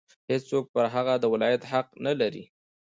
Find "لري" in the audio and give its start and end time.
2.19-2.43